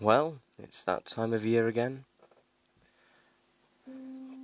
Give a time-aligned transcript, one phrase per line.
[0.00, 2.04] Well, it's that time of year again.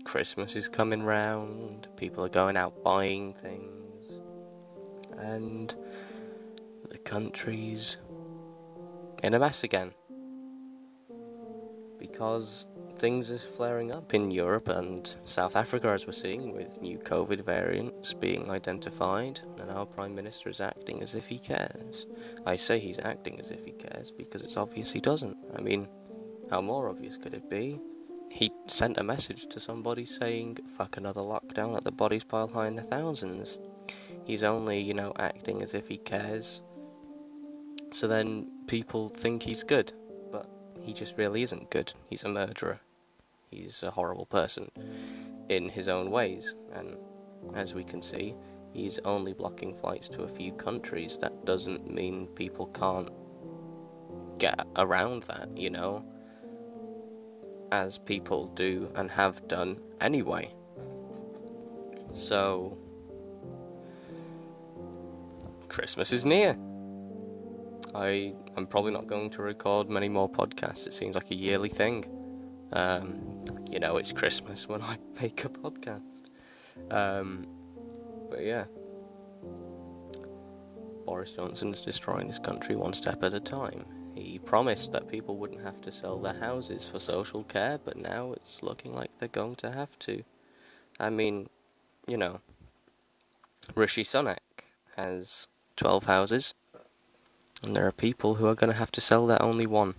[0.04, 4.12] Christmas is coming round, people are going out buying things,
[5.18, 5.74] and
[6.88, 7.98] the country's
[9.24, 9.92] in a mess again.
[11.98, 12.66] Because
[13.00, 17.42] things are flaring up in Europe and South Africa, as we're seeing, with new COVID
[17.42, 22.06] variants being identified, and our Prime Minister is acting as if he cares.
[22.44, 25.38] I say he's acting as if he cares because it's obvious he doesn't.
[25.56, 25.88] I mean,
[26.50, 27.80] how more obvious could it be?
[28.30, 32.66] He sent a message to somebody saying, fuck another lockdown, let the bodies pile high
[32.66, 33.58] in the thousands.
[34.26, 36.60] He's only, you know, acting as if he cares.
[37.92, 39.90] So then people think he's good,
[40.30, 40.50] but
[40.82, 41.94] he just really isn't good.
[42.10, 42.78] He's a murderer
[43.50, 44.70] he's a horrible person
[45.48, 46.54] in his own ways.
[46.72, 46.96] And
[47.54, 48.34] as we can see,
[48.72, 51.18] he's only blocking flights to a few countries.
[51.18, 53.10] That doesn't mean people can't
[54.38, 56.04] get around that, you know,
[57.72, 60.54] as people do and have done anyway.
[62.12, 62.78] So,
[65.68, 66.56] Christmas is near.
[67.94, 70.86] I am probably not going to record many more podcasts.
[70.86, 72.04] It seems like a yearly thing.
[72.72, 76.02] Um, you know, it's Christmas when I make a podcast.
[76.90, 77.46] Um,
[78.30, 78.64] but yeah,
[81.04, 83.84] Boris Johnson's destroying this country one step at a time.
[84.14, 88.32] He promised that people wouldn't have to sell their houses for social care, but now
[88.32, 90.22] it's looking like they're going to have to.
[90.98, 91.48] I mean,
[92.06, 92.40] you know,
[93.74, 94.38] Rishi Sunak
[94.96, 96.54] has 12 houses,
[97.62, 99.94] and there are people who are going to have to sell their only one.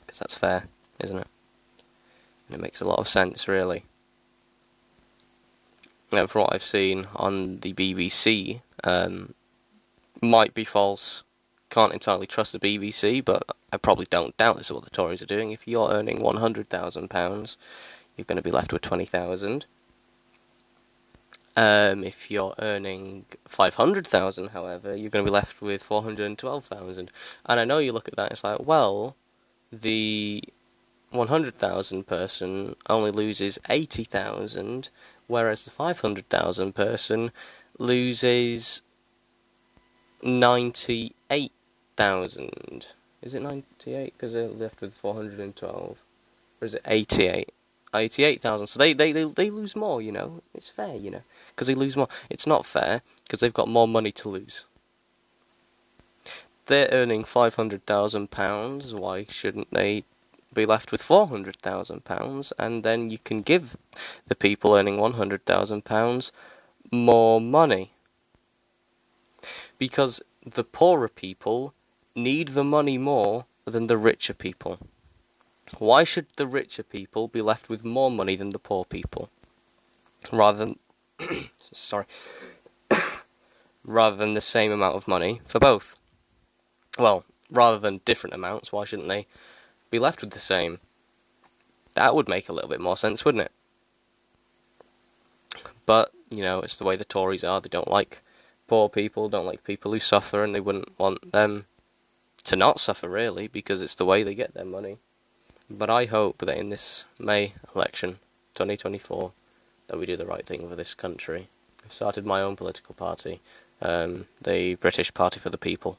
[0.00, 0.64] Because that's fair,
[1.00, 1.26] isn't it?
[2.52, 3.84] It makes a lot of sense, really.
[6.12, 9.34] And from what I've seen on the BBC, um,
[10.20, 11.22] might be false.
[11.70, 15.22] Can't entirely trust the BBC, but I probably don't doubt this is what the Tories
[15.22, 15.52] are doing.
[15.52, 17.56] If you're earning one hundred thousand pounds,
[18.16, 19.64] you're going to be left with twenty thousand.
[21.56, 26.02] Um, if you're earning five hundred thousand, however, you're going to be left with four
[26.02, 27.10] hundred and twelve thousand.
[27.46, 29.16] And I know you look at that, it's like, well,
[29.72, 30.44] the
[31.12, 34.88] 100,000 person only loses 80,000,
[35.26, 37.32] whereas the 500,000 person
[37.78, 38.82] loses
[40.22, 42.86] 98,000.
[43.22, 44.14] Is it 98?
[44.14, 45.98] Because they're left with 412.
[46.60, 47.52] Or is it 88?
[47.94, 48.66] 88,000.
[48.66, 50.42] So they, they, they, they lose more, you know.
[50.54, 51.22] It's fair, you know.
[51.50, 52.08] Because they lose more.
[52.30, 54.64] It's not fair because they've got more money to lose.
[56.66, 58.94] They're earning £500,000.
[58.94, 60.04] Why shouldn't they
[60.54, 63.76] be left with four hundred thousand pounds, and then you can give
[64.26, 66.32] the people earning one hundred thousand pounds
[66.90, 67.92] more money
[69.78, 71.74] because the poorer people
[72.14, 74.78] need the money more than the richer people.
[75.78, 79.30] Why should the richer people be left with more money than the poor people,
[80.30, 80.78] rather than
[81.72, 82.04] sorry,
[83.84, 85.96] rather than the same amount of money for both?
[86.98, 89.26] Well, rather than different amounts, why shouldn't they
[89.92, 90.80] be left with the same.
[91.94, 93.52] That would make a little bit more sense, wouldn't it?
[95.86, 97.60] But, you know, it's the way the Tories are.
[97.60, 98.22] They don't like
[98.66, 101.66] poor people, don't like people who suffer, and they wouldn't want them
[102.44, 104.96] to not suffer, really, because it's the way they get their money.
[105.68, 108.18] But I hope that in this May election,
[108.54, 109.32] 2024,
[109.88, 111.48] that we do the right thing for this country.
[111.84, 113.42] I've started my own political party,
[113.82, 115.98] um, the British Party for the People.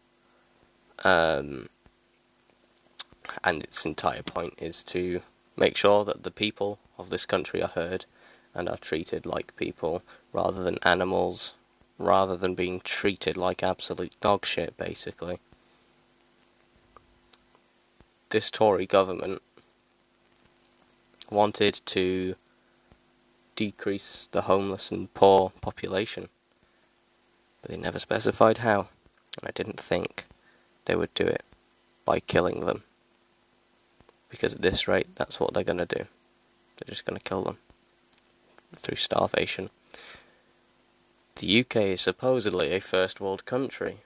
[1.03, 1.69] Um,
[3.44, 5.22] and its entire point is to
[5.56, 8.06] make sure that the people of this country are heard
[8.53, 11.53] and are treated like people rather than animals,
[11.97, 15.39] rather than being treated like absolute dog shit, basically.
[18.29, 19.41] This Tory government
[21.29, 22.35] wanted to
[23.56, 26.29] decrease the homeless and poor population,
[27.62, 28.88] but they never specified how,
[29.38, 30.25] and I didn't think
[30.85, 31.44] they would do it
[32.06, 32.83] by killing them
[34.33, 36.06] because at this rate, that's what they're going to do.
[36.77, 37.59] They're just going to kill them
[38.75, 39.69] through starvation.
[41.35, 43.97] The UK is supposedly a first world country.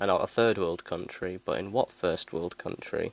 [0.00, 3.12] And not a third world country, but in what first world country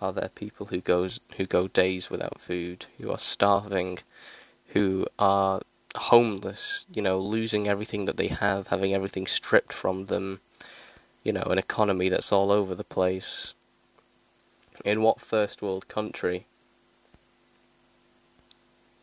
[0.00, 3.98] are there people who goes who go days without food, who are starving,
[4.68, 5.60] who are
[5.96, 10.38] homeless, you know, losing everything that they have, having everything stripped from them,
[11.24, 13.56] you know, an economy that's all over the place,
[14.84, 16.46] in what first world country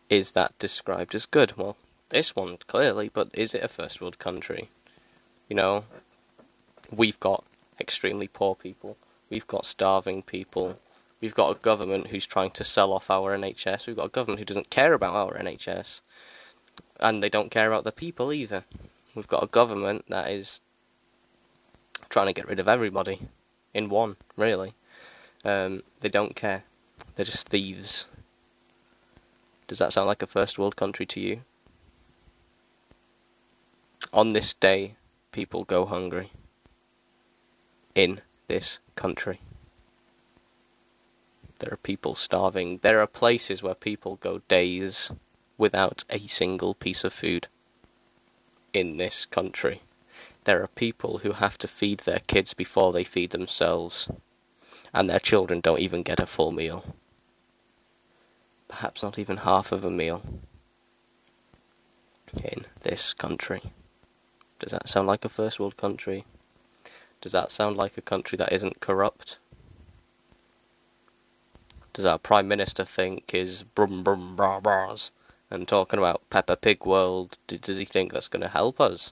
[0.09, 1.55] is that described as good?
[1.55, 1.77] Well,
[2.09, 4.69] this one clearly, but is it a first world country?
[5.47, 5.85] You know,
[6.91, 7.45] we've got
[7.79, 8.97] extremely poor people.
[9.29, 10.77] We've got starving people.
[11.21, 13.87] We've got a government who's trying to sell off our NHS.
[13.87, 16.01] We've got a government who doesn't care about our NHS.
[16.99, 18.65] And they don't care about the people either.
[19.15, 20.61] We've got a government that is
[22.09, 23.21] trying to get rid of everybody
[23.73, 24.73] in one, really.
[25.43, 26.63] Um, they don't care.
[27.15, 28.05] They're just thieves.
[29.67, 31.41] Does that sound like a first world country to you?
[34.13, 34.95] On this day,
[35.31, 36.31] people go hungry.
[37.95, 39.39] In this country.
[41.59, 42.79] There are people starving.
[42.81, 45.11] There are places where people go days
[45.57, 47.47] without a single piece of food.
[48.73, 49.81] In this country.
[50.43, 54.09] There are people who have to feed their kids before they feed themselves.
[54.93, 56.83] And their children don't even get a full meal
[58.71, 60.21] perhaps not even half of a meal
[62.41, 63.61] in this country.
[64.59, 66.25] Does that sound like a first world country?
[67.19, 69.39] Does that sound like a country that isn't corrupt?
[71.93, 75.11] Does our Prime Minister think is brum brum bra bras
[75.51, 77.37] and talking about Peppa Pig World?
[77.47, 79.11] Does he think that's going to help us?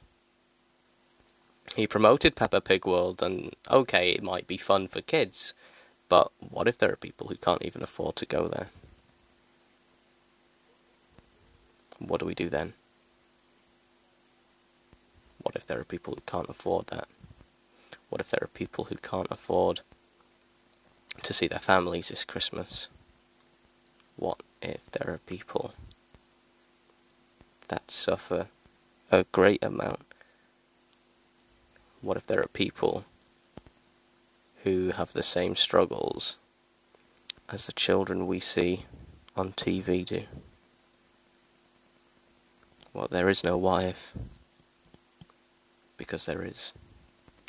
[1.75, 5.53] He promoted Peppa Pig World, and okay, it might be fun for kids,
[6.09, 8.67] but what if there are people who can't even afford to go there?
[11.99, 12.73] what do we do then?
[15.41, 17.07] What if there are people who can't afford that?
[18.09, 19.81] What if there are people who can't afford
[21.21, 22.89] to see their families this Christmas?
[24.15, 25.73] What if there are people
[27.67, 28.47] that suffer
[29.11, 30.01] a great amount?
[32.01, 33.05] What if there are people
[34.63, 36.35] who have the same struggles
[37.47, 38.85] as the children we see
[39.35, 40.23] on TV do?
[42.93, 44.13] Well, there is no wife.
[45.97, 46.73] Because there is.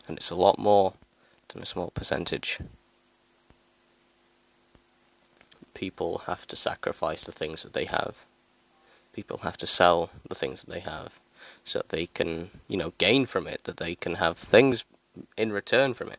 [0.07, 0.95] And it's a lot more
[1.49, 2.59] than a small percentage.
[5.75, 8.25] People have to sacrifice the things that they have.
[9.13, 11.21] People have to sell the things that they have
[11.65, 14.85] so that they can, you know, gain from it, that they can have things
[15.37, 16.19] in return from it.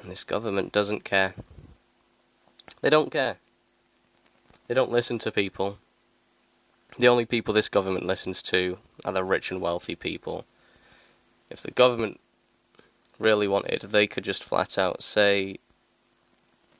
[0.00, 1.34] And this government doesn't care.
[2.80, 3.36] They don't care.
[4.66, 5.78] They don't listen to people.
[6.98, 10.44] The only people this government listens to are the rich and wealthy people.
[11.50, 12.20] If the government
[13.18, 15.56] really wanted, they could just flat out say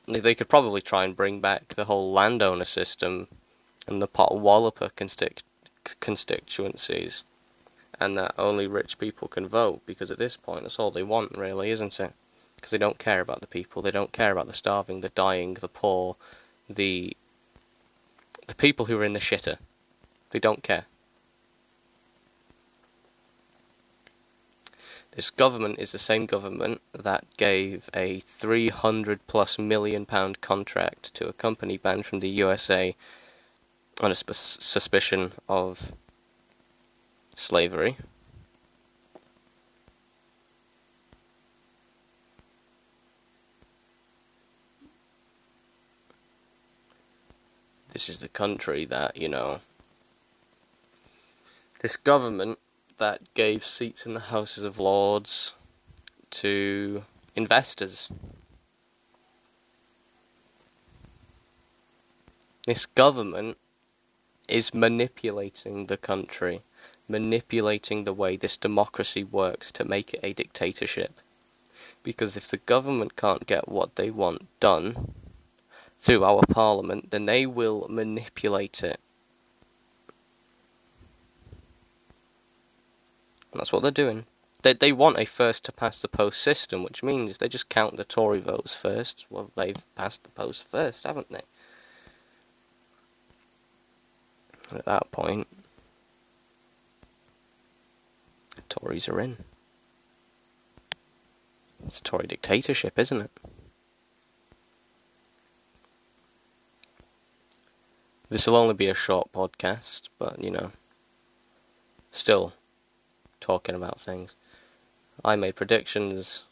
[0.07, 3.29] they could probably try and bring back the whole landowner system
[3.87, 5.43] and the constitu-
[6.01, 7.25] constituencies,
[7.99, 11.37] and that only rich people can vote, because at this point that's all they want,
[11.37, 12.13] really, isn't it?
[12.61, 15.55] Because they don't care about the people, they don't care about the starving, the dying,
[15.55, 16.17] the poor,
[16.69, 17.17] the
[18.47, 19.57] the people who are in the shitter.
[20.31, 20.85] They don't care.
[25.13, 31.29] This government is the same government that gave a 300 plus million pound contract to
[31.29, 32.95] a company banned from the USA
[34.03, 35.93] on a suspicion of
[37.35, 37.97] slavery.
[48.01, 49.61] This is the country that, you know,
[51.81, 52.59] this government
[52.97, 55.53] that gave seats in the Houses of Lords
[56.31, 57.03] to
[57.37, 58.09] investors.
[62.67, 63.59] This government
[64.49, 66.63] is manipulating the country,
[67.07, 71.21] manipulating the way this democracy works to make it a dictatorship.
[72.03, 75.13] Because if the government can't get what they want done
[76.01, 79.01] through our parliament, then they will manipulate it
[83.53, 84.27] That's what they're doing.
[84.63, 87.69] They they want a first to pass the post system, which means if they just
[87.69, 91.43] count the Tory votes first, well, they've passed the post first, haven't they?
[94.71, 95.49] And at that point,
[98.69, 99.39] Tories are in.
[101.87, 103.31] It's a Tory dictatorship, isn't it?
[108.31, 110.71] This will only be a short podcast, but you know,
[112.13, 112.53] still
[113.41, 114.37] talking about things.
[115.25, 116.45] I made predictions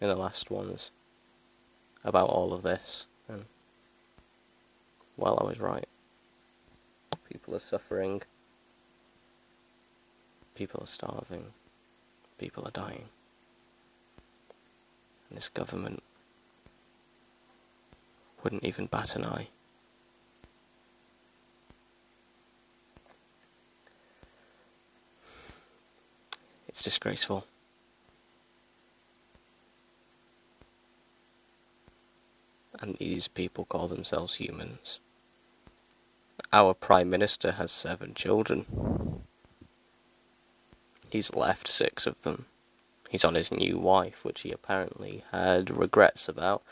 [0.00, 0.92] in the last ones
[2.04, 3.46] about all of this, and
[5.16, 5.88] well, I was right.
[7.28, 8.22] People are suffering,
[10.54, 11.46] people are starving,
[12.38, 13.06] people are dying.
[15.28, 16.04] And this government
[18.44, 19.48] wouldn't even bat an eye.
[26.88, 27.44] Disgraceful.
[32.80, 35.00] And these people call themselves humans.
[36.50, 38.64] Our Prime Minister has seven children.
[41.10, 42.46] He's left six of them.
[43.10, 46.62] He's on his new wife, which he apparently had regrets about.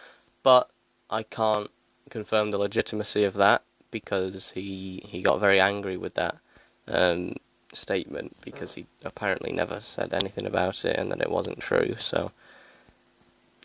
[0.42, 0.70] But
[1.10, 1.70] I can't
[2.08, 6.36] confirm the legitimacy of that because he he got very angry with that
[6.88, 7.34] um,
[7.76, 11.96] statement because he apparently never said anything about it and that it wasn't true.
[11.98, 12.32] So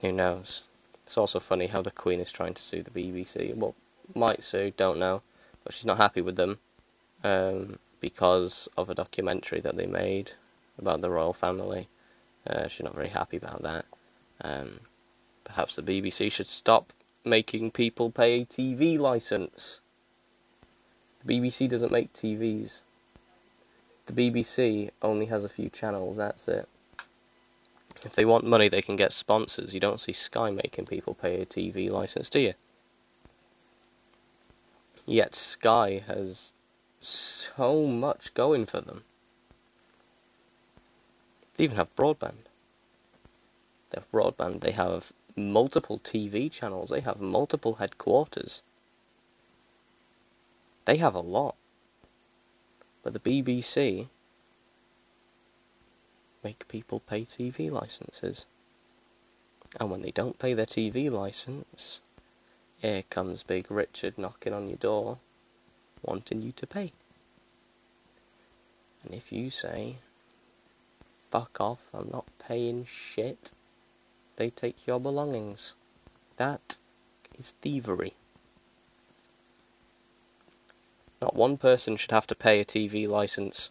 [0.01, 0.63] who knows?
[1.03, 3.55] It's also funny how the Queen is trying to sue the BBC.
[3.55, 3.75] Well,
[4.15, 5.21] might sue, don't know,
[5.63, 6.59] but she's not happy with them
[7.23, 10.33] um, because of a documentary that they made
[10.77, 11.87] about the royal family.
[12.47, 13.85] Uh, she's not very happy about that.
[14.41, 14.79] Um,
[15.43, 19.81] perhaps the BBC should stop making people pay a TV license.
[21.23, 22.81] The BBC doesn't make TVs.
[24.11, 26.67] The BBC only has a few channels, that's it.
[28.03, 29.73] If they want money, they can get sponsors.
[29.73, 32.53] You don't see Sky making people pay a TV license, do you?
[35.05, 36.53] Yet Sky has
[36.99, 39.03] so much going for them.
[41.55, 42.47] They even have broadband.
[43.91, 44.61] They have broadband.
[44.61, 46.89] They have multiple TV channels.
[46.89, 48.61] They have multiple headquarters.
[50.85, 51.55] They have a lot.
[53.03, 54.07] But the BBC
[56.43, 58.45] make people pay TV licenses.
[59.79, 62.01] And when they don't pay their TV license,
[62.79, 65.19] here comes Big Richard knocking on your door,
[66.03, 66.91] wanting you to pay.
[69.03, 69.97] And if you say,
[71.29, 73.51] fuck off, I'm not paying shit,
[74.35, 75.73] they take your belongings.
[76.37, 76.77] That
[77.37, 78.13] is thievery.
[81.21, 83.69] Not one person should have to pay a TV license.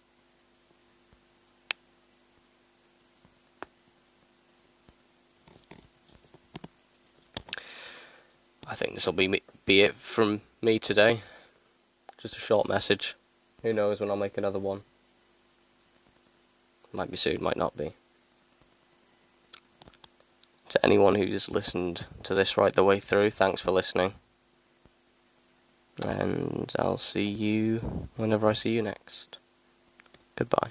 [8.67, 11.21] I think this will be be it from me today.
[12.17, 13.17] Just a short message.
[13.63, 14.83] Who knows when I'll make another one.
[16.93, 17.93] Might be soon, might not be.
[20.69, 24.15] To anyone who's listened to this right the way through, thanks for listening.
[26.03, 29.39] And I'll see you whenever I see you next.
[30.37, 30.71] Goodbye.